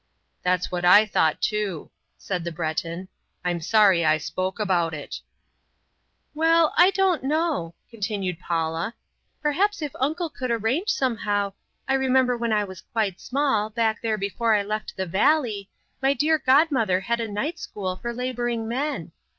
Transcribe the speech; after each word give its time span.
"That's 0.41 0.71
what 0.71 0.83
I 0.83 1.05
thought 1.05 1.43
too," 1.43 1.91
said 2.17 2.43
the 2.43 2.51
Breton; 2.51 3.07
"I'm 3.45 3.61
sorry 3.61 4.03
I 4.03 4.17
spoke 4.17 4.59
about 4.59 4.95
it" 4.95 5.21
"Well, 6.33 6.73
I 6.75 6.89
don't 6.89 7.21
know," 7.23 7.75
continued 7.87 8.39
Paula. 8.39 8.95
"Perhaps 9.43 9.79
if 9.79 9.91
uncle 9.99 10.31
could 10.31 10.49
arrange 10.49 10.89
somehow 10.89 11.53
I 11.87 11.93
remember 11.93 12.35
when 12.35 12.51
I 12.51 12.63
was 12.63 12.81
quite 12.81 13.21
small, 13.21 13.69
back 13.69 14.01
there 14.01 14.17
before 14.17 14.55
I 14.55 14.63
left 14.63 14.97
the 14.97 15.05
valley, 15.05 15.69
my 16.01 16.15
dear 16.15 16.39
god 16.39 16.71
mother 16.71 17.01
had 17.01 17.19
a 17.19 17.27
night 17.31 17.59
school 17.59 17.95
for 17.95 18.11
laboring 18.11 18.67
men. 18.67 19.11